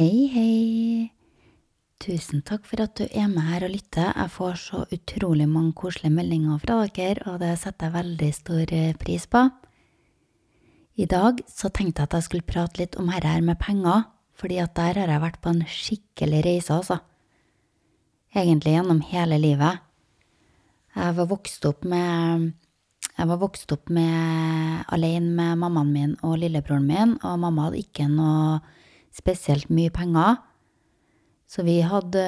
Hei, 0.00 0.30
hei. 0.32 1.10
Tusen 2.00 2.40
takk 2.48 2.62
for 2.64 2.80
at 2.80 2.94
du 2.96 3.02
er 3.04 3.26
med 3.28 3.44
her 3.44 3.66
og 3.66 3.74
lytter. 3.74 4.14
Jeg 4.16 4.32
får 4.32 4.54
så 4.56 4.78
utrolig 4.96 5.44
mange 5.44 5.74
koselige 5.76 6.14
meldinger 6.14 6.62
fra 6.62 6.78
dere, 6.86 7.26
og 7.28 7.42
det 7.42 7.50
setter 7.60 7.90
jeg 7.90 7.96
veldig 7.98 8.30
stor 8.32 8.72
eh, 8.78 8.94
pris 8.96 9.26
på. 9.28 9.42
I 10.96 11.04
dag 11.04 11.44
så 11.44 11.68
tenkte 11.68 12.00
jeg 12.00 12.08
at 12.08 12.16
jeg 12.16 12.28
skulle 12.30 12.48
prate 12.48 12.80
litt 12.80 12.96
om 12.96 13.12
dette 13.12 13.28
her 13.28 13.44
med 13.44 13.60
penger, 13.60 14.08
fordi 14.40 14.62
at 14.64 14.72
der 14.80 15.02
har 15.02 15.12
jeg 15.12 15.24
vært 15.26 15.38
på 15.44 15.52
en 15.52 15.62
skikkelig 15.68 16.42
reise, 16.48 16.80
altså. 16.80 17.02
Egentlig 18.32 18.78
gjennom 18.78 19.04
hele 19.12 19.42
livet. 19.44 19.84
Jeg 20.96 21.20
var 21.20 21.32
vokst 21.36 21.68
opp 21.68 21.84
med 21.84 22.52
jeg 23.18 23.34
var 23.36 23.44
vokst 23.44 23.76
opp 23.76 23.92
med, 23.92 24.84
alene 24.88 25.28
med 25.28 25.60
mammaen 25.60 25.92
min 25.92 26.20
og 26.24 26.40
lillebroren 26.40 26.88
min, 26.88 27.18
og 27.20 27.42
mamma 27.44 27.68
hadde 27.68 27.84
ikke 27.84 28.08
noe 28.08 28.62
spesielt 29.14 29.70
mye 29.72 29.90
penger. 29.94 30.38
Så 31.50 31.64
vi 31.66 31.80
hadde 31.82 32.24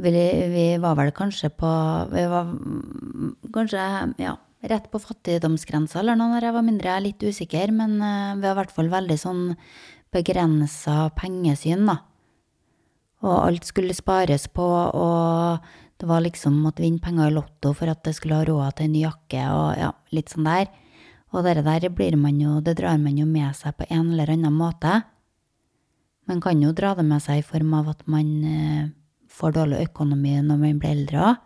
vi, 0.00 0.76
var 0.80 0.96
vel 0.96 1.10
kanskje 1.12 1.50
på 1.52 1.70
Vi 2.10 2.22
var 2.32 2.54
kanskje, 3.52 3.82
ja, 4.18 4.36
rett 4.62 4.90
på 4.90 5.00
fattigdomsgrensa 5.00 6.00
eller 6.00 6.18
noe 6.18 6.38
da 6.38 6.48
jeg 6.48 6.56
var 6.56 6.66
mindre, 6.66 6.88
jeg 6.88 6.96
er 6.96 7.06
litt 7.06 7.24
usikker, 7.24 7.72
men 7.72 7.98
eh, 8.00 8.36
vi 8.40 8.48
har 8.48 8.56
i 8.56 8.60
hvert 8.60 8.74
fall 8.74 8.90
veldig 8.92 9.18
sånn 9.20 9.44
begrensa 10.12 11.10
pengesyn, 11.16 11.86
da. 11.88 12.00
Og 13.20 13.36
alt 13.36 13.68
skulle 13.68 13.94
spares 13.96 14.48
på, 14.48 14.64
og 14.64 15.70
det 16.00 16.08
var 16.08 16.24
liksom 16.24 16.56
måtte 16.64 16.82
vinne 16.82 17.02
penger 17.04 17.28
i 17.28 17.34
Lotto 17.36 17.74
for 17.76 17.92
at 17.92 18.00
det 18.06 18.14
skulle 18.16 18.40
ha 18.40 18.46
råd 18.48 18.78
til 18.78 18.88
en 18.88 18.94
ny 18.96 19.02
jakke 19.04 19.42
og 19.52 19.66
ja, 19.76 19.90
litt 20.16 20.32
sånn 20.32 20.48
der. 20.48 20.70
Og 21.30 21.44
det 21.44 21.60
der 21.62 21.86
blir 21.94 22.16
man 22.18 22.40
jo, 22.40 22.58
det 22.64 22.78
drar 22.80 22.96
man 22.98 23.18
jo 23.20 23.26
med 23.28 23.52
seg 23.58 23.76
på 23.76 23.86
en 23.92 24.14
eller 24.14 24.32
annen 24.32 24.56
måte. 24.56 25.02
Man 26.30 26.38
kan 26.42 26.60
jo 26.62 26.70
dra 26.76 26.94
det 26.94 27.04
med 27.08 27.22
seg 27.24 27.40
i 27.40 27.46
form 27.46 27.72
av 27.74 27.88
at 27.90 28.04
man 28.10 28.28
eh, 28.46 28.90
får 29.34 29.56
dårlig 29.56 29.80
økonomi 29.88 30.36
når 30.46 30.60
man 30.60 30.78
blir 30.78 30.94
eldre 30.94 31.24
òg. 31.26 31.40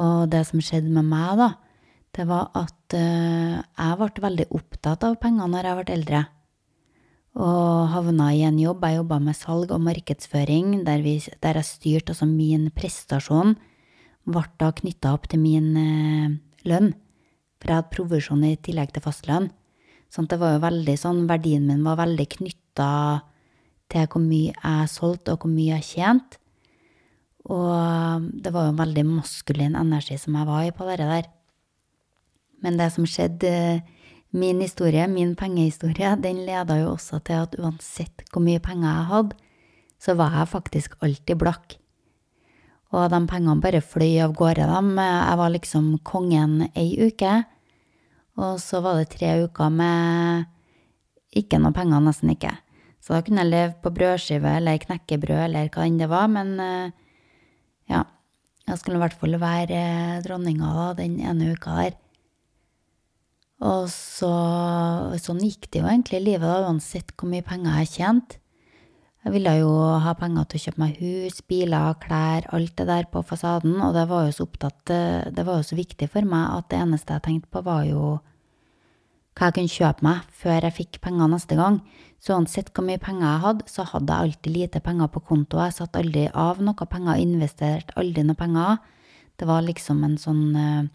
Og 0.00 0.18
det 0.32 0.42
som 0.48 0.60
skjedde 0.64 0.92
med 0.92 1.08
meg, 1.08 1.40
da, 1.40 1.48
det 2.16 2.26
var 2.28 2.50
at 2.56 2.96
eh, 2.96 3.56
jeg 3.56 3.96
ble 4.00 4.24
veldig 4.26 4.46
opptatt 4.56 5.06
av 5.08 5.16
penger 5.22 5.48
når 5.48 5.68
jeg 5.68 5.80
ble 5.80 5.96
eldre 5.96 6.22
og 7.40 7.90
havna 7.92 8.32
i 8.34 8.42
en 8.42 8.58
jobb. 8.58 8.84
Jeg 8.84 8.98
jobba 8.98 9.20
med 9.22 9.38
salg 9.38 9.70
og 9.70 9.82
markedsføring, 9.86 10.80
der, 10.86 11.02
vi, 11.04 11.16
der 11.42 11.60
jeg 11.60 11.68
styrte 11.68 12.14
altså 12.14 12.26
min 12.26 12.68
prestasjon. 12.74 13.54
Ble 14.26 14.44
da 14.60 14.72
knytta 14.74 15.14
opp 15.14 15.30
til 15.30 15.42
min 15.42 15.70
eh, 15.78 16.36
lønn, 16.68 16.92
for 17.60 17.70
jeg 17.70 17.80
hadde 17.80 17.94
provisjon 17.94 18.44
i 18.44 18.56
tillegg 18.58 18.92
til 18.94 19.04
fastlønn. 19.04 19.50
Sånn 20.10 20.26
det 20.26 20.40
var 20.40 20.56
jo 20.56 20.64
veldig 20.64 20.96
sånn, 20.98 21.26
verdien 21.30 21.68
min 21.68 21.84
var 21.86 22.00
veldig 22.02 22.26
knytta 22.34 22.90
til 23.90 24.06
hvor 24.10 24.22
mye 24.22 24.54
jeg 24.54 24.92
solgte, 24.92 25.34
og 25.34 25.44
hvor 25.44 25.52
mye 25.52 25.76
jeg 25.78 25.88
tjente. 25.90 26.40
Og 27.50 28.26
det 28.44 28.52
var 28.52 28.66
jo 28.66 28.74
en 28.74 28.82
veldig 28.82 29.06
maskulin 29.08 29.78
energi 29.78 30.18
som 30.20 30.36
jeg 30.36 30.48
var 30.48 30.66
i 30.66 30.74
på 30.76 30.86
det 30.88 30.98
der. 31.00 31.30
Men 32.60 32.76
det 32.76 32.92
som 32.94 33.08
skjedde 33.08 33.80
Min 34.30 34.60
historie, 34.60 35.08
min 35.08 35.34
pengehistorie, 35.34 36.14
den 36.22 36.44
leda 36.46 36.76
jo 36.78 36.92
også 36.92 37.18
til 37.26 37.40
at 37.42 37.56
uansett 37.58 38.22
hvor 38.30 38.44
mye 38.44 38.60
penger 38.62 38.86
jeg 38.86 39.08
hadde, 39.08 39.38
så 39.98 40.14
var 40.14 40.36
jeg 40.38 40.50
faktisk 40.52 40.94
alltid 41.02 41.40
blakk. 41.40 41.74
Og 42.94 43.10
de 43.10 43.18
pengene 43.26 43.62
bare 43.62 43.82
fløy 43.82 44.20
av 44.22 44.36
gårde, 44.38 44.68
dem. 44.70 44.94
Jeg 44.98 45.38
var 45.38 45.50
liksom 45.50 45.90
kongen 46.06 46.68
ei 46.78 46.94
uke. 47.08 47.32
Og 48.38 48.62
så 48.62 48.80
var 48.82 49.00
det 49.00 49.10
tre 49.16 49.34
uker 49.42 49.70
med 49.74 50.46
ikke 51.34 51.58
noe 51.58 51.74
penger, 51.74 52.02
nesten 52.02 52.30
ikke. 52.30 52.54
Så 53.00 53.14
da 53.14 53.22
kunne 53.24 53.44
jeg 53.44 53.52
leve 53.54 53.76
på 53.80 53.92
brødskive 53.96 54.56
eller 54.58 54.80
knekkebrød 54.82 55.44
eller 55.46 55.70
hva 55.72 55.86
enn 55.88 56.00
det 56.00 56.10
var, 56.10 56.28
men 56.32 56.56
eh, 56.60 56.96
ja. 57.92 58.04
Jeg 58.68 58.78
skulle 58.78 59.00
i 59.00 59.02
hvert 59.02 59.16
fall 59.18 59.34
være 59.40 59.80
dronninga 60.22 60.68
da, 60.76 60.84
den 61.00 61.16
ene 61.26 61.54
uka 61.56 61.72
der. 61.80 61.96
Og 63.66 63.88
så, 63.92 64.30
sånn 65.20 65.40
gikk 65.42 65.66
det 65.72 65.82
jo 65.82 65.88
egentlig 65.90 66.20
i 66.20 66.26
livet, 66.28 66.46
da, 66.46 66.68
uansett 66.68 67.10
hvor 67.16 67.28
mye 67.32 67.44
penger 67.44 67.80
jeg 67.80 67.90
tjente. 67.96 68.38
Jeg 69.20 69.34
ville 69.34 69.52
jo 69.58 69.72
ha 70.00 70.14
penger 70.16 70.46
til 70.48 70.60
å 70.60 70.62
kjøpe 70.62 70.80
meg 70.80 71.00
hus, 71.02 71.40
biler, 71.50 71.96
klær, 72.00 72.46
alt 72.56 72.72
det 72.78 72.86
der 72.88 73.08
på 73.12 73.20
fasaden, 73.26 73.74
og 73.84 73.92
det 73.92 74.06
var 74.08 74.28
jo 74.28 74.36
så 74.38 74.46
opptatt, 74.46 74.92
det 75.34 75.44
var 75.44 75.58
jo 75.60 75.66
så 75.66 75.76
viktig 75.76 76.08
for 76.08 76.24
meg 76.28 76.54
at 76.54 76.70
det 76.72 76.78
eneste 76.80 77.18
jeg 77.18 77.26
tenkte 77.26 77.52
på, 77.52 77.64
var 77.66 77.82
jo 77.84 78.14
hva 79.38 79.48
jeg 79.48 79.56
kunne 79.56 79.72
kjøpe 79.72 80.04
meg 80.04 80.30
før 80.42 80.66
jeg 80.66 80.76
fikk 80.76 81.00
penger 81.04 81.30
neste 81.32 81.58
gang. 81.58 81.80
Så 82.20 82.34
uansett 82.36 82.70
hvor 82.74 82.84
mye 82.84 83.00
penger 83.00 83.26
jeg 83.26 83.42
hadde, 83.44 83.66
så 83.70 83.86
hadde 83.88 84.12
jeg 84.12 84.28
alltid 84.28 84.56
lite 84.56 84.82
penger 84.84 85.10
på 85.12 85.22
konto. 85.30 85.60
Jeg 85.62 85.76
satte 85.76 86.02
aldri 86.02 86.26
av 86.36 86.60
noe 86.64 86.88
penger, 86.92 87.20
investerte 87.22 87.96
aldri 88.00 88.24
noe 88.26 88.38
penger. 88.38 88.80
Det 89.40 89.48
var 89.48 89.64
liksom 89.64 90.02
en 90.04 90.18
sånn 90.20 90.42
eh, 90.60 90.88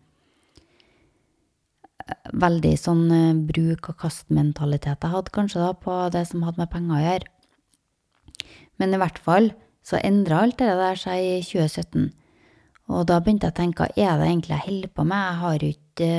veldig 2.46 2.73
sånn 2.78 3.06
eh, 3.09 3.40
bruk-og-kast-mentalitet 3.50 5.02
jeg 5.02 5.13
hadde 5.16 5.34
kanskje 5.34 5.63
da 5.63 5.72
på 5.73 5.97
det 6.13 6.28
som 6.29 6.46
hadde 6.46 6.62
med 6.62 6.73
penger 6.73 7.00
å 7.00 7.06
gjøre. 7.06 7.31
Men 8.81 8.94
i 8.94 9.00
hvert 9.02 9.22
fall 9.23 9.50
så 9.85 9.97
endra 10.02 10.44
alt 10.44 10.59
det 10.59 10.69
der 10.78 11.00
seg 11.00 11.23
i 11.23 11.40
2017. 11.46 12.12
Og 12.94 13.06
da 13.09 13.17
begynte 13.22 13.50
jeg 13.50 13.56
å 13.56 13.59
tenke, 13.62 13.88
er 13.97 14.19
det 14.19 14.28
egentlig 14.28 14.53
jeg 14.53 14.66
holder 14.67 14.91
på 14.94 15.06
med? 15.09 15.23
Jeg 15.25 15.41
har 15.41 15.63
jo 15.63 15.69
ikke 15.73 16.12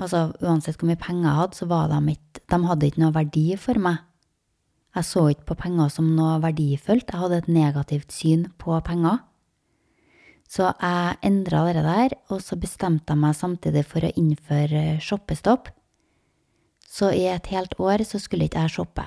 Altså, 0.00 0.30
uansett 0.40 0.78
hvor 0.80 0.88
mye 0.88 1.00
penger 1.00 1.28
jeg 1.28 1.38
hadde, 1.40 1.58
så 1.58 1.68
var 1.70 1.90
de 1.92 2.00
ikke 2.14 2.40
De 2.52 2.58
hadde 2.68 2.88
ikke 2.88 3.00
noe 3.00 3.14
verdi 3.14 3.44
for 3.60 3.80
meg. 3.80 4.00
Jeg 4.92 5.08
så 5.08 5.22
ikke 5.32 5.46
på 5.48 5.58
penger 5.62 5.92
som 5.92 6.10
noe 6.16 6.36
verdifullt. 6.42 7.08
Jeg 7.08 7.20
hadde 7.20 7.38
et 7.40 7.48
negativt 7.48 8.12
syn 8.12 8.48
på 8.60 8.76
penger. 8.84 9.22
Så 10.52 10.68
jeg 10.68 11.16
endra 11.24 11.62
det 11.72 11.84
der, 11.86 12.16
og 12.28 12.42
så 12.44 12.58
bestemte 12.60 13.14
jeg 13.14 13.22
meg 13.22 13.38
samtidig 13.38 13.86
for 13.88 14.04
å 14.04 14.12
innføre 14.20 14.98
shoppestopp. 15.00 15.70
Så 16.84 17.08
i 17.16 17.24
et 17.32 17.48
helt 17.54 17.78
år 17.80 18.04
så 18.04 18.20
skulle 18.20 18.50
ikke 18.50 18.66
jeg 18.66 18.74
shoppe. 18.74 19.06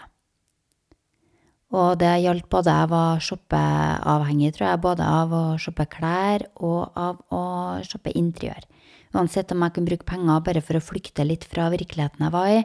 Og 1.73 1.97
det 1.97 2.11
gjaldt 2.21 2.49
både 2.51 2.73
jeg 2.77 2.89
var 2.91 3.21
shoppeavhengig, 3.25 4.51
tror 4.53 4.67
jeg, 4.69 4.81
både 4.83 5.05
av 5.05 5.33
å 5.33 5.43
shoppe 5.59 5.87
klær 5.89 6.45
og 6.61 6.93
av 6.93 7.23
å 7.33 7.43
shoppe 7.87 8.13
interiør. 8.13 8.67
Uansett 9.15 9.53
om 9.55 9.63
jeg 9.63 9.73
kunne 9.75 9.89
bruke 9.89 10.07
penger 10.07 10.43
bare 10.45 10.61
for 10.61 10.77
å 10.77 10.83
flykte 10.83 11.25
litt 11.25 11.47
fra 11.49 11.69
virkeligheten 11.73 12.27
jeg 12.27 12.35
var 12.35 12.51
i, 12.51 12.61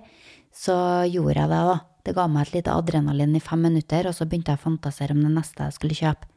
så 0.52 0.76
gjorde 1.06 1.38
jeg 1.38 1.52
det, 1.52 1.62
da. 1.70 1.78
Det 2.00 2.14
ga 2.16 2.26
meg 2.32 2.48
et 2.48 2.54
lite 2.58 2.74
adrenalin 2.74 3.36
i 3.36 3.42
fem 3.44 3.60
minutter, 3.60 4.08
og 4.08 4.16
så 4.16 4.26
begynte 4.26 4.54
jeg 4.54 4.60
å 4.60 4.66
fantasere 4.66 5.16
om 5.16 5.20
det 5.24 5.32
neste 5.34 5.66
jeg 5.66 5.76
skulle 5.76 5.98
kjøpe. 5.98 6.28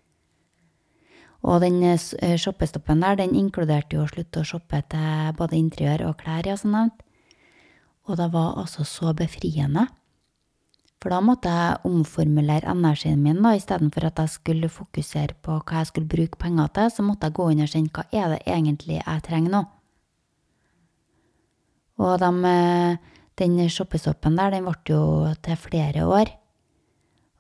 Og 1.44 1.60
den 1.64 1.82
eh, 1.84 2.00
eh, 2.24 2.38
shoppestoppen 2.40 3.04
der, 3.04 3.18
den 3.20 3.36
inkluderte 3.36 3.98
jo 3.98 4.06
å 4.06 4.12
slutte 4.12 4.44
å 4.44 4.48
shoppe 4.48 4.80
til 4.92 5.34
både 5.40 5.60
interiør 5.60 6.06
og 6.10 6.22
klær, 6.22 6.48
ja, 6.48 6.56
som 6.60 6.76
nevnt. 6.76 7.04
Og 8.08 8.20
det 8.20 8.30
var 8.32 8.60
altså 8.60 8.86
så 8.88 9.12
befriende. 9.16 9.88
For 11.04 11.12
da 11.12 11.18
måtte 11.20 11.52
jeg 11.52 11.82
omformulere 11.84 12.72
energien 12.72 13.20
min, 13.20 13.42
da, 13.44 13.52
istedenfor 13.60 14.06
at 14.08 14.22
jeg 14.22 14.32
skulle 14.38 14.70
fokusere 14.72 15.36
på 15.44 15.58
hva 15.60 15.82
jeg 15.82 15.90
skulle 15.90 16.08
bruke 16.08 16.40
penger 16.40 16.70
til, 16.78 16.92
så 16.96 17.04
måtte 17.04 17.28
jeg 17.28 17.36
gå 17.36 17.48
inn 17.52 17.64
og 17.66 17.74
kjenne 17.74 17.92
hva 17.92 18.06
er 18.08 18.30
det 18.32 18.38
egentlig 18.48 19.02
jeg 19.02 19.24
trenger 19.26 19.52
nå. 19.52 19.62
Og 22.00 22.14
de, 22.24 22.30
eh, 22.48 22.96
den 23.36 23.58
shoppestoppen 23.68 24.40
der, 24.40 24.56
den 24.56 24.64
ble 24.64 24.78
jo 24.88 25.04
til 25.44 25.60
flere 25.60 26.08
år. 26.08 26.32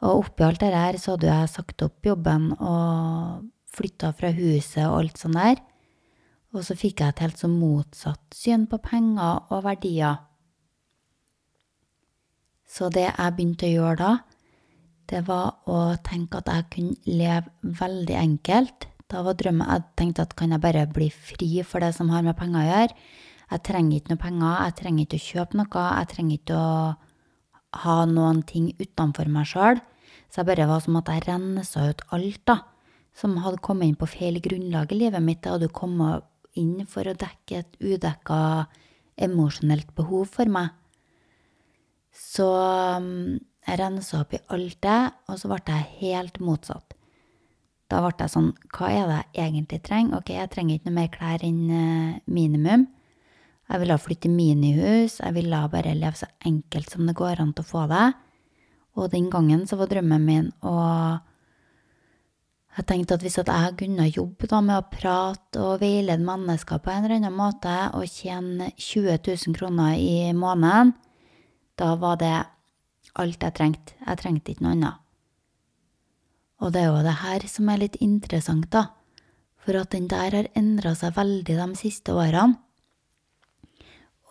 Og 0.03 0.25
oppi 0.25 0.43
alt 0.43 0.59
dette 0.59 0.83
her 0.83 0.99
så 0.99 1.15
hadde 1.15 1.31
jeg 1.31 1.53
sagt 1.53 1.87
opp 1.87 2.03
jobben 2.03 2.51
og 2.59 3.47
flytta 3.71 4.11
fra 4.11 4.33
huset 4.35 4.83
og 4.89 4.97
alt 4.99 5.23
sånt 5.23 5.39
der. 5.39 5.63
Og 6.51 6.67
så 6.67 6.75
fikk 6.75 6.99
jeg 6.99 7.15
et 7.15 7.23
helt 7.23 7.39
så 7.39 7.47
motsatt 7.47 8.35
syn 8.35 8.67
på 8.67 8.83
penger 8.83 9.47
og 9.47 9.63
verdier. 9.63 10.19
Så 12.73 12.89
det 12.93 13.05
jeg 13.05 13.35
begynte 13.35 13.67
å 13.69 13.73
gjøre 13.73 13.97
da, 13.99 14.13
det 15.11 15.21
var 15.27 15.59
å 15.69 15.93
tenke 16.01 16.39
at 16.39 16.49
jeg 16.49 16.69
kunne 16.73 17.19
leve 17.19 17.75
veldig 17.81 18.17
enkelt. 18.17 18.87
Da 19.11 19.21
var 19.21 19.37
drømmen 19.37 19.69
Jeg 19.69 19.83
tenkte 19.99 20.25
at 20.25 20.33
kan 20.39 20.55
jeg 20.55 20.63
bare 20.63 20.87
bli 20.89 21.11
fri 21.13 21.61
for 21.61 21.83
det 21.83 21.91
som 21.93 22.09
har 22.09 22.23
med 22.25 22.37
penger 22.39 22.63
å 22.63 22.69
gjøre? 22.71 22.97
Jeg 23.53 23.63
trenger 23.67 23.97
ikke 23.99 24.13
noe 24.13 24.23
penger, 24.23 24.53
jeg 24.63 24.75
trenger 24.79 25.05
ikke 25.05 25.19
å 25.19 25.27
kjøpe 25.27 25.57
noe, 25.59 25.87
jeg 25.99 26.09
trenger 26.15 26.37
ikke 26.39 26.57
å 26.57 27.81
ha 27.83 27.97
noen 28.09 28.41
ting 28.49 28.71
utenfor 28.79 29.29
meg 29.29 29.49
sjøl. 29.51 29.81
Så 30.31 30.41
jeg 30.41 30.49
bare 30.49 30.69
var 30.71 30.81
som 30.81 30.97
at 30.97 31.11
jeg 31.11 31.27
rensa 31.27 31.89
ut 31.91 32.01
alt, 32.15 32.41
da 32.49 32.57
som 33.13 33.37
hadde 33.43 33.61
kommet 33.61 33.89
inn 33.89 33.99
på 33.99 34.09
feil 34.09 34.39
grunnlag 34.43 34.93
i 34.93 35.03
livet 35.03 35.23
mitt. 35.23 35.43
Jeg 35.45 35.57
hadde 35.57 35.73
kommet 35.73 36.25
inn 36.59 36.85
for 36.89 37.07
å 37.07 37.17
dekke 37.17 37.61
et 37.61 37.77
udekka 37.81 38.39
emosjonelt 39.27 39.93
behov 39.97 40.31
for 40.33 40.49
meg. 40.49 40.73
Så 42.13 42.45
um, 42.45 43.39
jeg 43.65 43.79
rensa 43.79 44.21
opp 44.21 44.35
i 44.35 44.41
alt 44.53 44.79
det, 44.85 44.99
og 45.31 45.39
så 45.39 45.49
ble 45.49 45.61
jeg 45.67 45.91
helt 46.01 46.39
motsatt. 46.43 46.93
Da 47.91 48.01
ble 48.01 48.13
jeg 48.17 48.31
sånn 48.33 48.51
Hva 48.73 48.89
er 48.89 49.09
det 49.09 49.21
jeg 49.37 49.51
egentlig 49.51 49.79
trenger? 49.85 50.19
Ok, 50.19 50.33
jeg 50.33 50.51
trenger 50.51 50.77
ikke 50.77 50.89
noe 50.89 50.97
mer 50.97 51.09
klær 51.13 51.45
enn 51.45 51.63
eh, 51.69 52.21
minimum. 52.25 52.87
Jeg 53.69 53.81
ville 53.81 53.97
flytte 54.01 54.31
minihus. 54.31 55.19
Jeg 55.21 55.35
ville 55.37 55.59
bare 55.71 55.93
leve 55.97 56.19
så 56.19 56.29
enkelt 56.45 56.91
som 56.91 57.05
det 57.07 57.15
går 57.17 57.41
an 57.43 57.53
til 57.55 57.65
å 57.65 57.69
få 57.69 57.85
det. 57.91 58.07
Og 58.97 59.11
den 59.13 59.29
gangen 59.33 59.63
så 59.69 59.77
var 59.79 59.91
drømmen 59.91 60.25
min 60.25 60.49
å 60.61 60.75
Jeg 62.73 62.87
tenkte 62.89 63.13
at 63.13 63.21
hvis 63.21 63.37
jeg 63.37 63.75
kunne 63.77 64.07
jobbe 64.09 64.47
da 64.49 64.59
med 64.65 64.79
å 64.79 64.89
prate 64.89 65.61
og 65.61 65.83
veilede 65.83 66.25
mennesker 66.25 66.79
på 66.81 66.89
en 66.89 67.03
eller 67.03 67.19
annen 67.19 67.35
måte 67.37 67.73
og 67.93 68.07
tjene 68.09 68.71
20 68.73 69.19
000 69.27 69.53
kroner 69.53 69.93
i 69.93 70.33
måneden, 70.33 70.95
da 71.79 71.93
var 71.99 72.19
det 72.21 72.35
alt 73.19 73.45
jeg 73.45 73.55
trengte. 73.57 73.95
Jeg 73.99 74.19
trengte 74.21 74.53
ikke 74.53 74.65
noe 74.65 74.75
annet. 74.77 74.99
Og 76.63 76.73
det 76.73 76.83
er 76.83 76.91
jo 76.91 77.05
det 77.05 77.15
her 77.19 77.45
som 77.51 77.69
er 77.69 77.81
litt 77.81 77.97
interessant, 78.01 78.69
da. 78.71 78.87
For 79.63 79.79
at 79.79 79.91
den 79.95 80.09
der 80.11 80.35
har 80.35 80.51
endra 80.59 80.93
seg 80.95 81.15
veldig 81.17 81.55
de 81.59 81.67
siste 81.79 82.15
årene. 82.15 82.59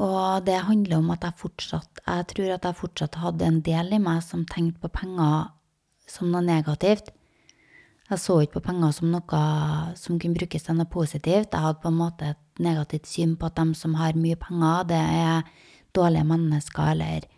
Og 0.03 0.45
det 0.47 0.65
handler 0.67 0.99
om 0.99 1.11
at 1.15 1.23
jeg 1.23 1.39
fortsatt 1.39 2.01
Jeg 2.03 2.25
tror 2.33 2.55
at 2.55 2.65
jeg 2.65 2.79
fortsatt 2.79 3.19
hadde 3.23 3.47
en 3.47 3.61
del 3.63 3.93
i 3.93 4.01
meg 4.03 4.23
som 4.25 4.47
tenkte 4.49 4.81
på 4.83 4.91
penger 4.97 5.53
som 6.09 6.33
noe 6.33 6.43
negativt. 6.43 7.13
Jeg 8.11 8.19
så 8.19 8.41
ikke 8.43 8.59
på 8.59 8.67
penger 8.73 8.91
som 8.97 9.13
noe 9.13 9.43
som 9.97 10.19
kunne 10.19 10.37
brukes 10.37 10.67
til 10.67 10.77
noe 10.77 10.91
positivt. 10.91 11.53
Jeg 11.53 11.65
hadde 11.65 11.81
på 11.85 11.93
en 11.93 12.01
måte 12.01 12.33
et 12.33 12.65
negativt 12.65 13.07
syn 13.07 13.37
på 13.37 13.47
at 13.47 13.61
de 13.61 13.77
som 13.79 13.95
har 14.01 14.19
mye 14.19 14.37
penger, 14.37 14.89
det 14.91 14.99
er 14.99 15.47
dårlige 15.95 16.27
mennesker 16.29 16.91
eller 16.97 17.29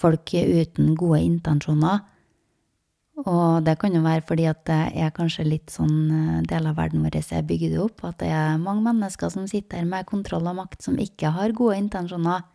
folk 0.00 0.32
uten 0.34 0.94
gode 0.98 1.20
intensjoner. 1.22 2.06
Og 3.20 3.60
det 3.66 3.74
kan 3.80 3.92
jo 3.92 4.00
være 4.00 4.24
fordi 4.24 4.46
at 4.48 4.62
det 4.68 4.78
er 4.96 5.12
kanskje 5.12 5.44
litt 5.44 5.72
sånn 5.72 6.08
deler 6.08 6.46
del 6.48 6.70
av 6.70 6.78
verden 6.78 7.04
vår 7.04 7.18
er 7.20 7.44
bygd 7.44 7.76
opp, 7.82 8.04
at 8.08 8.22
det 8.22 8.30
er 8.32 8.62
mange 8.62 8.86
mennesker 8.86 9.32
som 9.32 9.48
sitter 9.50 9.84
med 9.84 10.08
kontroll 10.08 10.48
og 10.48 10.56
makt 10.62 10.86
som 10.86 10.96
ikke 10.96 11.34
har 11.36 11.52
gode 11.56 11.76
intensjoner. 11.82 12.46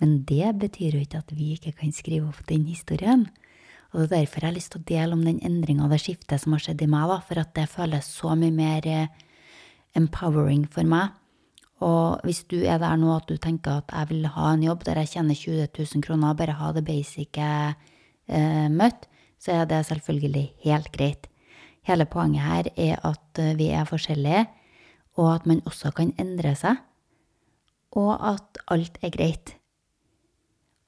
Men 0.00 0.22
det 0.26 0.54
betyr 0.58 0.96
jo 0.96 1.02
ikke 1.04 1.20
at 1.20 1.34
vi 1.36 1.52
ikke 1.54 1.74
kan 1.80 1.92
skrive 1.94 2.30
opp 2.32 2.40
den 2.48 2.64
historien. 2.66 3.28
Og 3.92 4.00
det 4.00 4.06
er 4.08 4.24
derfor 4.24 4.42
jeg 4.42 4.48
har 4.48 4.56
lyst 4.56 4.72
til 4.74 4.82
å 4.82 4.88
dele 4.88 5.14
om 5.14 5.22
den 5.22 5.42
endringa 5.46 5.84
og 5.86 5.92
det 5.94 6.00
skiftet 6.02 6.42
som 6.42 6.56
har 6.56 6.64
skjedd 6.64 6.82
i 6.82 6.88
meg, 6.90 7.06
da, 7.12 7.20
for 7.22 7.38
at 7.38 7.52
det 7.54 7.68
føles 7.70 8.08
så 8.10 8.32
mye 8.38 8.54
mer 8.54 8.88
eh, 8.90 9.12
empowering 9.94 10.64
for 10.66 10.88
meg. 10.88 11.12
Og 11.82 12.20
hvis 12.22 12.44
du 12.46 12.60
er 12.62 12.78
der 12.78 12.96
nå 12.96 13.10
at 13.16 13.26
du 13.28 13.36
tenker 13.36 13.80
at 13.82 13.90
jeg 13.90 14.10
vil 14.12 14.28
ha 14.30 14.52
en 14.52 14.62
jobb 14.62 14.84
der 14.86 15.00
jeg 15.02 15.16
tjener 15.16 15.34
20 15.34 15.68
000 15.78 16.02
kroner, 16.06 16.30
og 16.30 16.38
bare 16.38 16.58
ha 16.58 16.72
det 16.72 16.84
basice 16.86 17.48
eh, 18.28 18.68
møtt, 18.70 19.08
så 19.42 19.60
er 19.60 19.64
det 19.68 19.86
selvfølgelig 19.86 20.52
helt 20.64 20.92
greit. 20.92 21.26
Hele 21.84 22.06
poenget 22.06 22.46
her 22.46 22.70
er 22.76 23.02
at 23.04 23.42
eh, 23.42 23.56
vi 23.58 23.68
er 23.74 23.84
forskjellige, 23.84 24.46
og 25.16 25.34
at 25.34 25.46
man 25.46 25.62
også 25.66 25.90
kan 25.90 26.14
endre 26.18 26.54
seg, 26.56 26.78
og 27.92 28.14
at 28.32 28.58
alt 28.70 28.98
er 29.02 29.10
greit. 29.10 29.56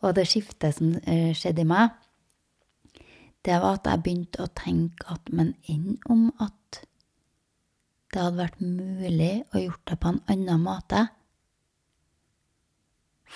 Og 0.03 0.15
det 0.17 0.27
skiftet 0.29 0.75
som 0.77 0.95
eh, 1.07 1.35
skjedde 1.35 1.65
i 1.65 1.69
meg, 1.69 1.91
det 3.47 3.59
var 3.63 3.79
at 3.79 3.87
jeg 3.87 4.03
begynte 4.03 4.43
å 4.43 4.55
tenke 4.55 5.07
at 5.13 5.29
men 5.31 5.55
enn 5.71 5.99
om 6.11 6.31
at 6.43 6.55
det 8.17 8.25
hadde 8.25 8.41
vært 8.41 8.63
mulig 8.65 9.35
å 9.53 9.61
gjort 9.61 9.85
det 9.91 10.01
på 10.01 10.11
en 10.15 10.23
annen 10.33 10.63
måte? 10.65 11.03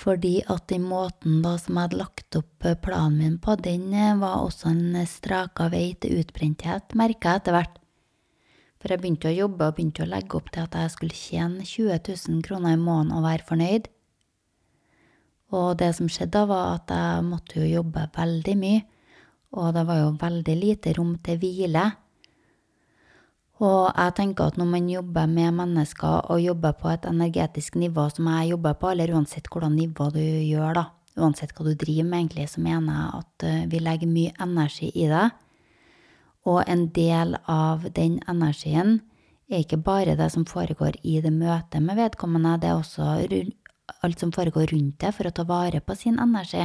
Fordi 0.01 0.39
at 0.49 0.69
den 0.71 0.87
måten 0.89 1.43
da 1.45 1.57
som 1.61 1.77
jeg 1.77 1.89
hadde 1.89 2.01
lagt 2.01 2.39
opp 2.39 2.65
eh, 2.65 2.79
planen 2.79 3.19
min 3.21 3.37
på, 3.43 3.57
den 3.61 3.91
eh, 3.93 4.17
var 4.17 4.47
også 4.47 4.71
en 4.71 4.97
straka 5.05 5.69
vei 5.73 5.91
til 6.01 6.23
utbrenthet, 6.23 6.95
merka 6.97 7.35
jeg 7.35 7.43
etter 7.43 7.57
hvert. 7.59 7.81
For 8.81 8.95
jeg 8.95 9.03
begynte 9.03 9.29
å 9.29 9.37
jobbe 9.37 9.67
og 9.67 9.77
begynte 9.77 10.07
å 10.07 10.09
legge 10.09 10.39
opp 10.39 10.49
til 10.55 10.65
at 10.65 10.77
jeg 10.79 10.93
skulle 10.95 11.19
tjene 11.19 11.67
20 11.69 11.99
000 12.07 12.45
kroner 12.47 12.79
i 12.79 12.81
måneden 12.81 13.19
og 13.19 13.27
være 13.27 13.49
fornøyd. 13.51 13.91
Og 15.51 15.69
det 15.83 15.91
som 15.99 16.09
skjedde 16.09 16.39
da, 16.39 16.47
var 16.49 16.79
at 16.79 16.95
jeg 16.95 17.27
måtte 17.27 17.61
jo 17.61 17.69
jobbe 17.69 18.07
veldig 18.15 18.57
mye, 18.57 18.81
og 19.59 19.75
det 19.75 19.83
var 19.89 19.99
jo 19.99 20.11
veldig 20.23 20.57
lite 20.57 20.95
rom 20.97 21.17
til 21.27 21.41
hvile. 21.43 21.85
Og 23.61 23.91
jeg 23.93 24.15
tenker 24.17 24.49
at 24.49 24.57
når 24.57 24.69
man 24.71 24.89
jobber 24.89 25.27
med 25.29 25.53
mennesker 25.59 26.31
og 26.33 26.41
jobber 26.41 26.73
på 26.81 26.89
et 26.95 27.05
energetisk 27.09 27.77
nivå 27.77 28.07
som 28.09 28.31
jeg 28.33 28.55
jobber 28.55 28.79
på, 28.81 28.89
eller 28.95 29.13
uansett 29.13 29.51
hvordan 29.53 29.77
nivå 29.77 30.09
du 30.15 30.23
gjør, 30.23 30.73
da, 30.79 30.87
uansett 31.21 31.53
hva 31.53 31.67
du 31.69 31.75
driver 31.75 32.09
med, 32.09 32.23
egentlig, 32.23 32.49
så 32.49 32.65
mener 32.65 32.97
jeg 32.97 33.21
at 33.21 33.47
eh, 33.51 33.63
vi 33.69 33.83
legger 33.85 34.15
mye 34.15 34.33
energi 34.41 34.89
i 34.95 35.11
det. 35.13 35.29
Og 36.49 36.63
en 36.65 36.87
del 36.97 37.37
av 37.53 37.85
den 37.97 38.17
energien 38.31 39.03
er 39.51 39.61
ikke 39.61 39.83
bare 39.85 40.17
det 40.17 40.31
som 40.33 40.47
foregår 40.49 40.97
i 41.05 41.19
det 41.21 41.33
møtet 41.35 41.85
med 41.85 41.99
vedkommende, 42.01 42.57
det 42.63 42.71
er 42.71 42.79
også 42.79 43.11
alt 44.01 44.23
som 44.23 44.33
foregår 44.33 44.71
rundt 44.73 45.03
det 45.03 45.13
for 45.13 45.29
å 45.29 45.35
ta 45.35 45.45
vare 45.45 45.83
på 45.85 45.97
sin 45.99 46.17
energi. 46.23 46.65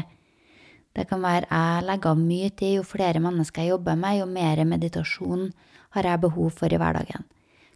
Det 0.95 1.07
kan 1.09 1.23
være 1.23 1.49
jeg 1.49 1.85
legger 1.85 2.13
av 2.15 2.19
mye 2.19 2.49
tid, 2.55 2.77
jo 2.79 2.83
flere 2.87 3.19
mennesker 3.23 3.65
jeg 3.65 3.73
jobber 3.73 3.97
med, 3.99 4.21
jo 4.21 4.27
mer 4.31 4.63
meditasjon 4.65 5.49
har 5.95 6.07
jeg 6.07 6.23
behov 6.23 6.53
for 6.55 6.71
i 6.71 6.79
hverdagen. 6.79 7.25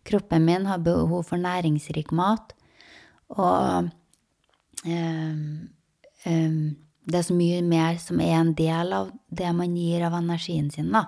Kroppen 0.07 0.45
min 0.48 0.68
har 0.69 0.80
behov 0.83 1.25
for 1.27 1.39
næringsrik 1.39 2.13
mat, 2.16 2.54
og 3.30 3.89
um, 4.86 5.42
um, 6.25 6.62
det 7.10 7.19
er 7.19 7.27
så 7.27 7.36
mye 7.36 7.62
mer 7.66 8.00
som 8.01 8.21
er 8.24 8.38
en 8.39 8.54
del 8.57 8.94
av 8.95 9.12
det 9.30 9.51
man 9.56 9.75
gir 9.77 10.06
av 10.07 10.16
energien 10.19 10.69
sin, 10.71 10.92
da. 10.94 11.06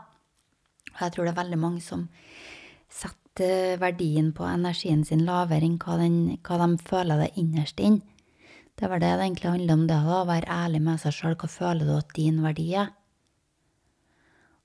Og 0.92 1.04
jeg 1.06 1.16
tror 1.16 1.28
det 1.28 1.34
er 1.34 1.42
veldig 1.42 1.60
mange 1.62 1.82
som 1.86 2.08
setter 2.92 3.80
verdien 3.80 4.32
på 4.36 4.44
energien 4.48 5.06
sin 5.08 5.24
lavere 5.28 5.66
enn 5.66 5.80
hva, 5.80 5.98
den, 6.02 6.18
hva 6.44 6.60
de 6.60 6.82
føler 6.90 7.24
det 7.24 7.32
innerst 7.40 7.80
inn. 7.80 8.02
Det 8.82 8.90
var 8.90 8.98
det 8.98 9.12
det 9.14 9.26
egentlig 9.28 9.52
handla 9.52 9.74
om, 9.78 9.86
det 9.86 9.98
å 10.10 10.24
være 10.26 10.50
ærlig 10.50 10.80
med 10.82 10.98
seg 11.04 11.14
sjøl. 11.14 11.36
Hva 11.38 11.48
føler 11.54 11.86
du 11.86 11.94
at 12.00 12.14
din 12.18 12.40
verdi 12.42 12.72
er? 12.82 12.88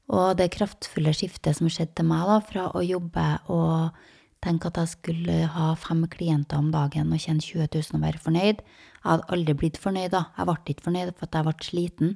Og 0.09 0.37
det 0.39 0.55
kraftfulle 0.55 1.13
skiftet 1.13 1.59
som 1.59 1.69
skjedde 1.69 1.99
til 1.99 2.07
meg, 2.09 2.23
da, 2.25 2.37
fra 2.41 2.69
å 2.73 2.81
jobbe 2.81 3.25
og 3.53 3.99
tenke 4.45 4.71
at 4.71 4.79
jeg 4.81 4.93
skulle 4.95 5.35
ha 5.53 5.73
fem 5.81 6.05
klienter 6.09 6.63
om 6.63 6.71
dagen 6.73 7.11
og 7.13 7.21
tjene 7.21 7.45
20 7.45 7.67
000 7.75 7.99
og 7.99 8.05
være 8.05 8.23
fornøyd 8.23 8.63
Jeg 8.63 9.03
hadde 9.09 9.27
aldri 9.35 9.57
blitt 9.59 9.81
fornøyd, 9.83 10.15
da. 10.15 10.23
Jeg 10.39 10.49
ble 10.49 10.73
ikke 10.73 10.87
fornøyd 10.87 11.11
for 11.13 11.27
at 11.27 11.37
jeg 11.37 11.47
ble 11.49 11.67
sliten. 11.67 12.15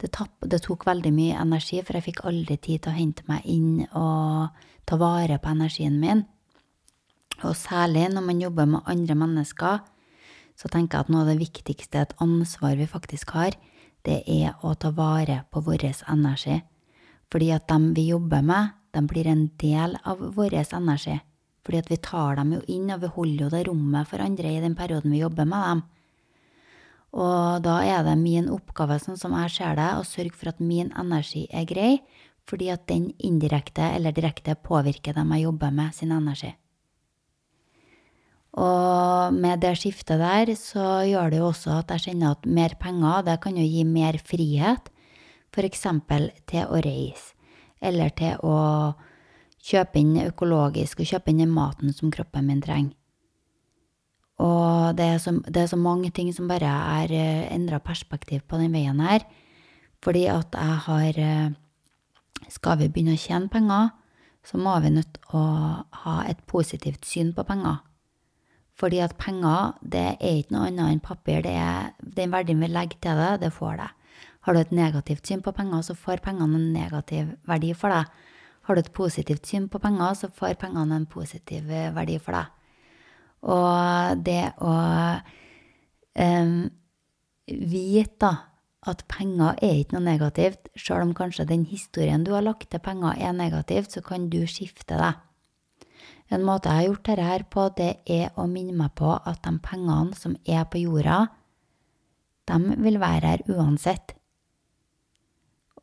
Det, 0.00 0.10
tapp, 0.16 0.32
det, 0.40 0.62
tok 0.64 0.86
veldig 0.88 1.12
mye 1.16 1.42
energi, 1.42 1.82
for 1.82 1.98
jeg 1.98 2.06
fikk 2.06 2.24
aldri 2.28 2.56
tid 2.56 2.84
til 2.84 2.92
å 2.92 2.96
hente 2.96 3.26
meg 3.28 3.44
inn 3.44 3.84
og 3.90 4.64
ta 4.88 4.96
vare 5.00 5.36
på 5.42 5.52
energien 5.52 6.00
min. 6.00 6.24
Og 7.44 7.52
særlig 7.60 8.06
når 8.14 8.24
man 8.24 8.40
jobber 8.40 8.72
med 8.72 8.88
andre 8.88 9.18
mennesker, 9.20 9.84
så 10.56 10.70
tenker 10.72 10.98
jeg 10.98 11.06
at 11.06 11.12
noe 11.12 11.24
av 11.24 11.30
det 11.30 11.40
viktigste, 11.40 12.02
et 12.02 12.16
ansvar 12.22 12.76
vi 12.78 12.88
faktisk 12.88 13.34
har, 13.36 13.56
det 14.06 14.22
er 14.30 14.54
å 14.64 14.74
ta 14.78 14.92
vare 14.94 15.42
på 15.50 15.62
vår 15.66 15.84
energi. 16.08 16.60
Fordi 17.32 17.50
at 17.52 17.66
dem 17.68 17.90
vi 17.94 18.08
jobber 18.12 18.42
med, 18.42 18.74
de 18.94 19.02
blir 19.04 19.26
en 19.28 19.48
del 19.60 19.96
av 20.04 20.22
vår 20.36 20.54
energi. 20.64 21.18
Fordi 21.66 21.78
at 21.82 21.90
vi 21.90 21.98
tar 21.98 22.36
dem 22.38 22.54
jo 22.54 22.62
inn, 22.70 22.90
og 22.94 23.02
vi 23.02 23.12
holder 23.16 23.44
jo 23.44 23.52
det 23.52 23.64
rommet 23.68 24.08
for 24.08 24.22
andre 24.22 24.54
i 24.54 24.62
den 24.62 24.76
perioden 24.78 25.12
vi 25.12 25.20
jobber 25.24 25.44
med 25.44 25.64
dem. 25.70 25.82
Og 27.16 27.62
da 27.64 27.80
er 27.82 28.04
det 28.06 28.16
min 28.20 28.48
oppgave, 28.52 28.98
sånn 29.00 29.18
som 29.18 29.34
jeg 29.40 29.54
ser 29.56 29.76
det, 29.78 29.88
å 29.96 30.06
sørge 30.06 30.36
for 30.36 30.52
at 30.52 30.60
min 30.60 30.92
energi 30.98 31.46
er 31.50 31.66
grei, 31.68 31.98
fordi 32.46 32.70
at 32.70 32.86
den 32.86 33.10
indirekte 33.18 33.82
eller 33.96 34.14
direkte 34.14 34.54
påvirker 34.54 35.16
dem 35.16 35.32
jeg 35.34 35.48
jobber 35.48 35.74
med, 35.74 35.94
sin 35.96 36.14
energi. 36.14 36.52
Og 38.56 39.34
med 39.36 39.60
det 39.60 39.74
skiftet 39.76 40.20
der, 40.22 40.52
så 40.56 41.02
gjør 41.04 41.32
det 41.32 41.40
jo 41.42 41.48
også 41.50 41.74
at 41.82 41.90
jeg 41.92 42.08
kjenner 42.08 42.32
at 42.32 42.46
mer 42.48 42.72
penger, 42.80 43.24
det 43.26 43.40
kan 43.44 43.56
jo 43.58 43.64
gi 43.64 43.84
mer 43.84 44.16
frihet 44.16 44.88
f.eks. 45.52 45.84
til 46.48 46.64
å 46.64 46.80
reise, 46.84 47.34
eller 47.80 48.12
til 48.16 48.40
å 48.44 48.56
kjøpe 49.66 50.00
inn 50.00 50.16
økologisk 50.26 51.02
og 51.02 51.10
kjøpe 51.10 51.32
inn 51.32 51.42
den 51.44 51.52
maten 51.52 51.92
som 51.96 52.12
kroppen 52.12 52.48
min 52.48 52.62
trenger. 52.64 52.94
Og 54.36 54.96
det 54.98 55.04
er, 55.14 55.20
så, 55.20 55.32
det 55.48 55.62
er 55.62 55.70
så 55.70 55.78
mange 55.80 56.10
ting 56.12 56.28
som 56.36 56.48
bare 56.48 56.68
er 56.68 57.12
eh, 57.16 57.46
endra 57.54 57.78
perspektiv 57.80 58.42
på 58.44 58.58
den 58.60 58.74
veien 58.76 59.00
her. 59.00 59.24
Fordi 60.04 60.26
at 60.28 60.52
jeg 60.52 60.82
har 60.88 61.20
eh, 61.24 61.54
Skal 62.52 62.76
vi 62.78 62.90
begynne 62.92 63.16
å 63.16 63.18
tjene 63.18 63.48
penger, 63.48 63.88
så 64.44 64.60
må 64.60 64.76
vi 64.84 64.92
nødt 64.92 65.16
til 65.16 65.38
å 65.40 65.46
ha 66.04 66.16
et 66.28 66.42
positivt 66.46 67.08
syn 67.08 67.32
på 67.34 67.42
penger. 67.48 67.80
Fordi 68.76 69.00
at 69.00 69.16
penger, 69.16 69.76
det 69.80 70.04
er 70.20 70.40
ikke 70.42 70.52
noe 70.52 70.68
annet 70.68 70.92
enn 70.92 71.04
papir. 71.04 71.40
Det 71.44 71.54
er 71.56 71.94
den 72.18 72.32
verdien 72.34 72.60
vi 72.60 72.68
legger 72.68 73.00
til 73.00 73.20
det, 73.22 73.30
det 73.46 73.52
får 73.56 73.78
det. 73.80 73.90
Har 74.46 74.54
du 74.54 74.60
et 74.60 74.72
negativt 74.72 75.26
syn 75.26 75.40
på 75.42 75.54
penger, 75.56 75.82
så 75.82 75.96
får 75.98 76.20
pengene 76.22 76.58
en 76.58 76.72
negativ 76.74 77.32
verdi 77.48 77.72
for 77.74 77.90
deg. 77.90 78.10
Har 78.66 78.74
du 78.74 78.82
et 78.82 78.92
positivt 78.94 79.46
syn 79.48 79.68
på 79.70 79.80
penger, 79.82 80.14
så 80.14 80.30
får 80.30 80.58
pengene 80.60 81.00
en 81.00 81.08
positiv 81.08 81.70
eh, 81.70 81.88
verdi 81.94 82.18
for 82.22 82.36
deg. 82.36 82.52
Og 83.46 84.22
det 84.26 84.42
å 84.62 84.74
um, 86.18 86.54
vite 87.46 88.18
da, 88.22 88.32
at 88.86 89.02
penger 89.10 89.58
er 89.64 89.80
ikke 89.80 89.96
noe 89.96 90.06
negativt, 90.06 90.70
sjøl 90.78 91.08
om 91.08 91.14
kanskje 91.16 91.48
den 91.48 91.64
historien 91.66 92.22
du 92.26 92.32
har 92.36 92.44
lagt 92.46 92.68
til 92.70 92.82
penger, 92.82 93.18
er 93.18 93.34
negativt, 93.34 93.96
så 93.96 94.02
kan 94.04 94.28
du 94.30 94.44
skifte 94.50 94.98
det. 94.98 95.14
En 96.32 96.42
måte 96.42 96.70
jeg 96.70 96.76
har 96.76 96.88
gjort 96.88 97.06
dette 97.06 97.26
her 97.26 97.44
på, 97.50 97.68
det 97.78 97.92
er 98.10 98.34
å 98.34 98.48
minne 98.50 98.74
meg 98.74 98.94
på 98.98 99.12
at 99.14 99.42
de 99.44 99.52
pengene 99.62 100.16
som 100.18 100.34
er 100.44 100.64
på 100.66 100.82
jorda, 100.82 101.26
de 102.46 102.78
vil 102.82 102.98
være 103.02 103.34
her 103.34 103.44
uansett. 103.50 104.16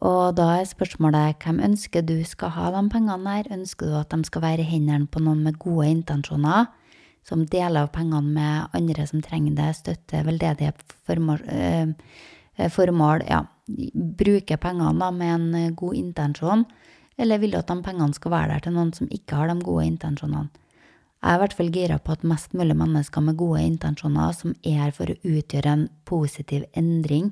Og 0.03 0.35
da 0.35 0.50
er 0.57 0.67
spørsmålet 0.67 1.39
hvem 1.43 1.62
ønsker 1.63 2.03
du 2.03 2.17
skal 2.27 2.51
ha 2.57 2.69
de 2.75 2.81
pengene 2.91 3.38
her? 3.38 3.47
Ønsker 3.55 3.88
du 3.88 3.95
at 4.01 4.12
de 4.12 4.27
skal 4.27 4.43
være 4.43 4.65
i 4.65 4.71
hendene 4.73 5.07
på 5.07 5.21
noen 5.23 5.45
med 5.45 5.59
gode 5.62 5.88
intensjoner, 5.93 6.67
som 7.23 7.45
deler 7.47 7.85
av 7.85 7.93
pengene 7.95 8.35
med 8.35 8.75
andre 8.75 9.07
som 9.07 9.23
trenger 9.23 9.55
det, 9.55 9.69
støtter 9.79 10.25
veldedige 10.27 10.73
formål, 11.07 11.39
øh, 11.47 12.67
formål 12.69 13.23
ja, 13.29 13.45
bruker 14.19 14.59
pengene 14.59 15.00
da 15.00 15.12
med 15.15 15.35
en 15.38 15.75
god 15.75 15.95
intensjon, 15.95 16.65
eller 17.17 17.41
vil 17.41 17.53
du 17.53 17.60
at 17.60 17.70
de 17.70 17.77
pengene 17.86 18.15
skal 18.17 18.34
være 18.34 18.51
der 18.53 18.65
til 18.65 18.75
noen 18.75 18.93
som 18.96 19.10
ikke 19.12 19.38
har 19.39 19.51
de 19.51 19.58
gode 19.63 19.86
intensjonene? 19.91 20.50
Jeg 21.24 21.32
er 21.32 21.38
i 21.38 21.39
hvert 21.39 21.53
fall 21.55 21.70
gira 21.72 21.98
på 22.03 22.12
at 22.12 22.24
mest 22.27 22.51
mulig 22.51 22.75
mennesker 22.75 23.24
med 23.24 23.38
gode 23.39 23.62
intensjoner, 23.63 24.34
som 24.36 24.55
er 24.60 24.82
her 24.82 24.89
for 24.91 25.08
å 25.08 25.20
utgjøre 25.24 25.72
en 25.72 25.86
positiv 26.03 26.65
endring, 26.75 27.29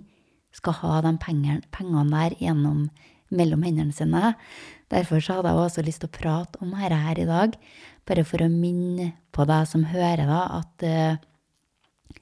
skal 0.55 0.77
ha 0.79 1.01
de 1.03 1.11
pengene, 1.19 2.05
der 2.11 2.37
gjennom 2.39 2.85
mellom 3.31 3.65
hendene 3.67 3.95
sine. 3.95 4.33
Derfor 4.91 5.19
hadde 5.23 5.51
jeg 5.51 5.65
også 5.65 5.83
lyst 5.83 6.03
til 6.03 6.11
å 6.11 6.15
prate 6.15 6.61
om 6.63 6.71
dette 6.75 7.01
her 7.03 7.19
i 7.19 7.27
dag, 7.27 7.57
bare 8.07 8.23
for 8.27 8.43
å 8.43 8.51
minne 8.51 9.11
på 9.35 9.43
deg 9.47 9.67
som 9.67 9.83
hører, 9.91 10.23
da, 10.27 10.41
at 10.61 10.87
uh, 10.87 12.15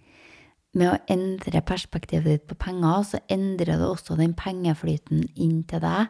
med 0.77 0.91
å 0.91 0.97
endre 1.09 1.63
perspektivet 1.65 2.29
ditt 2.29 2.49
på 2.49 2.57
penger, 2.61 3.05
så 3.13 3.21
endrer 3.29 3.77
det 3.77 3.89
også 3.89 4.17
den 4.19 4.35
pengeflyten 4.37 5.25
inn 5.35 5.63
til 5.69 5.81
deg. 5.85 6.09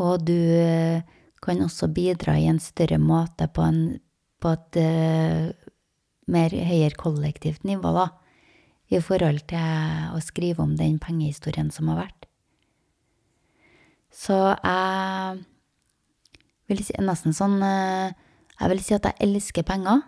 Og 0.00 0.24
du 0.24 0.36
uh, 0.36 1.02
kan 1.44 1.60
også 1.64 1.90
bidra 1.92 2.38
i 2.40 2.48
en 2.50 2.60
større 2.62 2.98
måte 3.00 3.48
på, 3.52 3.64
en, 3.64 3.82
på 4.40 4.54
et 4.56 4.80
uh, 4.80 5.70
mer 6.30 6.54
høyere 6.54 6.96
kollektivt 7.00 7.64
nivå, 7.68 7.92
da 7.96 8.08
i 8.90 8.98
forhold 9.02 9.44
til 9.50 10.16
å 10.16 10.20
skrive 10.22 10.64
om 10.64 10.74
den 10.78 10.98
pengehistorien 11.02 11.70
som 11.74 11.90
har 11.92 12.06
vært. 12.06 12.26
Så 14.10 14.34
jeg 14.34 15.44
vil 16.70 16.82
si 16.86 16.96
nesten 16.98 17.34
sånn 17.34 17.60
eh, 17.62 18.10
Jeg 18.60 18.70
vil 18.72 18.82
si 18.84 18.94
at 18.96 19.06
jeg 19.06 19.16
elsker 19.24 19.64
penger. 19.64 20.02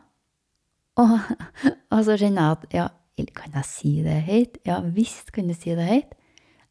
Og, 1.00 1.14
og 1.94 2.02
så 2.04 2.18
kjenner 2.20 2.42
jeg 2.42 2.56
at 2.58 2.66
ja, 2.76 2.88
kan 3.38 3.54
jeg 3.54 3.68
si 3.70 3.92
det 4.04 4.18
høyt? 4.26 4.58
Ja 4.66 4.82
visst 4.82 5.30
kan 5.32 5.48
du 5.48 5.54
si 5.54 5.72
det 5.78 5.86
høyt. 5.88 6.18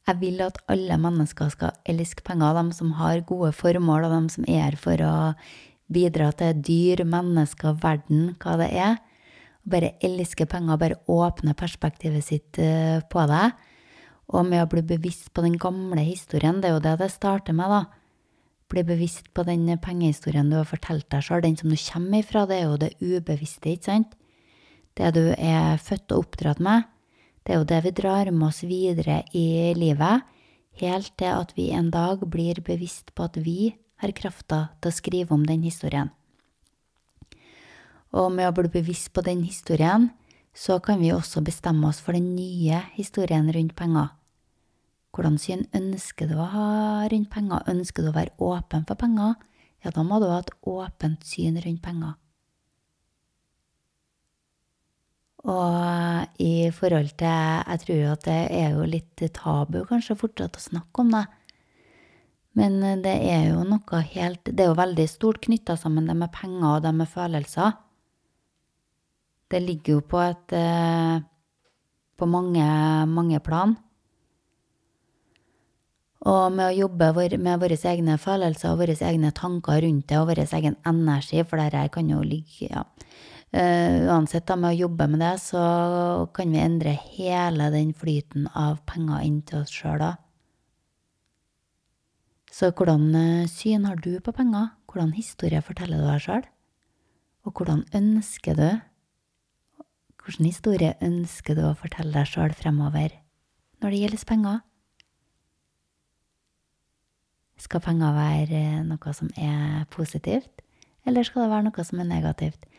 Jeg 0.09 0.17
vil 0.21 0.41
at 0.41 0.57
alle 0.71 0.97
mennesker 0.97 1.51
skal 1.53 1.75
elske 1.89 2.23
penger, 2.25 2.57
de 2.57 2.73
som 2.73 2.95
har 2.97 3.21
gode 3.27 3.51
formål, 3.53 4.07
og 4.07 4.15
de 4.15 4.33
som 4.33 4.47
er 4.49 4.65
her 4.65 4.77
for 4.79 5.03
å 5.05 5.13
bidra 5.91 6.31
til 6.33 6.57
dyr, 6.65 7.03
mennesker, 7.05 7.77
verden, 7.83 8.33
hva 8.41 8.57
det 8.59 8.71
er 8.73 8.99
bare 9.67 9.93
elske 10.03 10.47
penger, 10.49 10.79
bare 10.79 10.99
åpne 11.11 11.53
perspektivet 11.57 12.25
sitt 12.25 12.59
eh, 12.61 13.01
på 13.01 13.25
det. 13.29 13.51
Og 14.31 14.45
med 14.47 14.63
å 14.63 14.69
bli 14.71 14.83
bevisst 14.93 15.31
på 15.35 15.43
den 15.45 15.57
gamle 15.59 16.03
historien, 16.05 16.61
det 16.61 16.71
er 16.71 16.77
jo 16.77 16.85
det 16.85 16.95
det 17.01 17.11
starter 17.13 17.55
med, 17.57 17.69
da. 17.69 17.81
Bli 18.71 18.85
bevisst 18.87 19.27
på 19.35 19.43
den 19.43 19.67
pengehistorien 19.83 20.49
du 20.49 20.57
har 20.57 20.69
fortalt 20.69 21.09
deg 21.11 21.25
sjøl, 21.25 21.43
den 21.43 21.57
som 21.59 21.69
du 21.71 21.77
kommer 21.77 22.23
ifra, 22.23 22.45
det 22.47 22.57
er 22.57 22.69
jo 22.69 22.79
det 22.79 22.93
ubevisste, 23.03 23.75
ikke 23.75 23.89
sant? 23.89 24.15
Det 24.97 25.11
du 25.15 25.23
er 25.35 25.79
født 25.79 26.15
og 26.15 26.25
oppdratt 26.25 26.63
med, 26.63 26.87
det 27.43 27.53
er 27.53 27.59
jo 27.59 27.67
det 27.67 27.81
vi 27.87 27.91
drar 27.97 28.29
med 28.31 28.47
oss 28.51 28.61
videre 28.67 29.23
i 29.33 29.73
livet, 29.77 30.21
helt 30.81 31.11
til 31.17 31.33
at 31.33 31.53
vi 31.57 31.71
en 31.73 31.89
dag 31.91 32.21
blir 32.29 32.61
bevisst 32.61 33.13
på 33.15 33.25
at 33.25 33.37
vi 33.41 33.73
har 34.01 34.13
krafta 34.17 34.67
til 34.81 34.91
å 34.91 34.95
skrive 34.95 35.35
om 35.35 35.45
den 35.45 35.65
historien. 35.65 36.11
Og 38.11 38.31
med 38.33 38.49
å 38.49 38.55
bli 38.55 38.69
bevisst 38.71 39.11
på 39.15 39.23
den 39.25 39.43
historien, 39.45 40.09
så 40.53 40.79
kan 40.83 40.99
vi 40.99 41.13
også 41.15 41.41
bestemme 41.41 41.87
oss 41.87 42.01
for 42.03 42.13
den 42.17 42.33
nye 42.35 42.81
historien 42.97 43.47
rundt 43.55 43.75
penger. 43.79 44.11
Hvordan 45.11 45.37
syn 45.39 45.65
ønsker 45.75 46.27
du 46.27 46.37
å 46.39 46.47
ha 46.53 46.67
rundt 47.11 47.31
penger? 47.31 47.63
Ønsker 47.71 48.03
du 48.03 48.11
å 48.11 48.15
være 48.15 48.35
åpen 48.39 48.85
for 48.87 48.99
penger? 48.99 49.35
Ja, 49.83 49.91
da 49.91 50.03
må 50.05 50.19
du 50.21 50.27
ha 50.29 50.39
et 50.43 50.51
åpent 50.67 51.23
syn 51.27 51.57
rundt 51.63 51.81
penger. 51.83 52.15
Og 55.49 56.41
i 56.43 56.69
forhold 56.69 57.15
til 57.17 57.25
Jeg 57.27 57.79
tror 57.83 57.95
jo 57.97 58.09
at 58.11 58.25
det 58.27 58.41
er 58.53 58.75
jo 58.75 58.83
litt 58.85 59.23
tabu 59.33 59.79
kanskje 59.89 60.19
fortsatt 60.19 60.57
å 60.59 60.61
snakke 60.61 61.01
om 61.01 61.13
det. 61.15 61.25
Men 62.59 62.81
det 63.01 63.15
er 63.31 63.47
jo 63.53 63.63
noe 63.63 64.01
helt 64.11 64.43
Det 64.45 64.59
er 64.59 64.69
jo 64.73 64.77
veldig 64.77 65.07
stort 65.09 65.41
knytta 65.41 65.77
sammen, 65.79 66.05
det 66.07 66.17
med 66.17 66.33
penger 66.35 66.75
og 66.75 66.81
det 66.85 66.93
med 66.93 67.09
følelser. 67.09 67.73
Det 69.51 69.61
ligger 69.63 69.97
jo 69.97 70.01
på 70.01 70.19
et 70.23 70.53
eh, 70.55 71.23
På 72.17 72.27
mange, 72.29 72.65
mange 73.09 73.39
plan. 73.41 73.73
Og 76.21 76.51
med 76.53 76.67
å 76.67 76.75
jobbe 76.83 77.37
med 77.41 77.63
våre 77.63 77.77
egne 77.89 78.19
følelser 78.21 78.69
og 78.69 78.83
våre 78.83 78.93
egne 78.93 79.31
tanker 79.33 79.81
rundt 79.81 80.05
det, 80.11 80.19
og 80.19 80.27
vår 80.29 80.43
egen 80.43 80.75
energi, 80.85 81.41
for 81.41 81.57
dette 81.57 81.87
kan 81.95 82.11
jo 82.13 82.21
ligge 82.21 82.69
ja. 82.69 82.83
Uh, 83.51 84.07
uansett, 84.07 84.45
da, 84.47 84.55
med 84.55 84.71
å 84.71 84.85
jobbe 84.85 85.09
med 85.11 85.19
det, 85.19 85.33
så 85.43 85.61
kan 86.31 86.53
vi 86.53 86.61
endre 86.63 86.93
hele 87.17 87.67
den 87.73 87.89
flyten 87.91 88.45
av 88.55 88.77
penger 88.87 89.25
inn 89.27 89.41
til 89.43 89.65
oss 89.65 89.73
sjøl, 89.75 89.99
da. 89.99 90.13
Så 92.51 92.69
hvordan 92.71 93.09
uh, 93.11 93.49
syn 93.51 93.89
har 93.89 93.99
du 93.99 94.13
på 94.23 94.31
penger? 94.35 94.71
Hvordan 94.87 95.11
historie 95.17 95.59
forteller 95.63 95.99
du 95.99 96.07
deg 96.07 96.23
sjøl? 96.23 96.47
Og 97.43 97.57
hvordan 97.57 97.83
ønsker 97.97 98.55
du 98.55 98.69
Hvilken 100.21 100.45
historie 100.45 100.91
ønsker 101.01 101.57
du 101.57 101.63
å 101.65 101.73
fortelle 101.73 102.13
deg 102.13 102.27
sjøl 102.29 102.51
fremover 102.53 103.15
når 103.81 103.89
det 103.89 104.01
gjelder 104.03 104.25
penger? 104.29 104.59
Skal 107.57 107.81
penger 107.81 108.13
være 108.13 108.61
noe 108.85 109.13
som 109.17 109.31
er 109.33 109.87
positivt, 109.89 110.61
eller 111.09 111.25
skal 111.25 111.47
det 111.47 111.53
være 111.55 111.65
noe 111.65 111.85
som 111.89 112.03
er 112.03 112.09
negativt? 112.11 112.69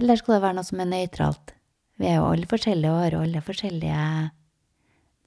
Eller 0.00 0.18
skal 0.18 0.36
det 0.36 0.44
være 0.44 0.56
noe 0.56 0.66
som 0.66 0.80
er 0.82 0.90
nøytralt? 0.90 1.52
Vi 2.00 2.08
er 2.08 2.18
jo 2.18 2.30
alle 2.30 2.48
forskjellige 2.48 2.92
og 2.92 3.02
har 3.02 3.16
alle 3.18 3.42
forskjellige 3.44 4.06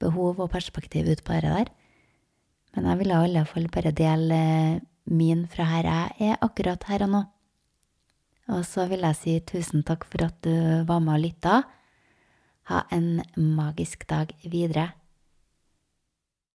behov 0.02 0.42
og 0.42 0.50
perspektiv 0.52 1.08
ut 1.08 1.22
på 1.24 1.36
dette 1.36 1.52
der. 1.54 1.70
Men 2.74 2.90
jeg 2.90 3.00
ville 3.00 3.16
i 3.16 3.28
alle 3.28 3.46
fall 3.48 3.70
bare 3.72 3.94
dele 3.96 4.40
min 5.06 5.46
fra 5.48 5.64
her 5.70 5.86
jeg 5.86 6.32
er 6.32 6.44
akkurat 6.44 6.82
her 6.90 7.06
og 7.06 7.12
nå. 7.14 7.22
Og 8.52 8.62
så 8.66 8.86
vil 8.90 9.02
jeg 9.06 9.18
si 9.18 9.38
tusen 9.46 9.82
takk 9.86 10.04
for 10.06 10.26
at 10.26 10.36
du 10.44 10.84
var 10.86 11.00
med 11.02 11.16
og 11.16 11.24
lytta. 11.24 11.62
Ha 12.70 12.82
en 12.94 13.22
magisk 13.36 14.06
dag 14.10 14.34
videre. 14.42 14.90